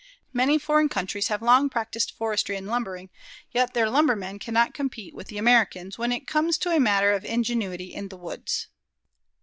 Many 0.33 0.57
foreign 0.57 0.89
countries 0.89 1.27
have 1.27 1.43
long 1.43 1.69
practiced 1.69 2.17
forestry 2.17 2.57
and 2.57 2.65
lumbering, 2.65 3.11
yet 3.51 3.75
their 3.75 3.87
lumbermen 3.87 4.39
cannot 4.39 4.73
compete 4.73 5.13
with 5.13 5.27
the 5.27 5.37
Americans 5.37 5.99
when 5.99 6.11
it 6.11 6.25
comes 6.25 6.57
to 6.57 6.71
a 6.75 6.79
matter 6.79 7.11
of 7.11 7.23
ingenuity 7.23 7.93
in 7.93 8.07
the 8.07 8.17
woods. 8.17 8.65